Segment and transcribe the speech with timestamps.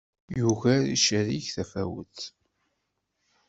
[0.39, 2.17] Yugar ucerrig tafawet.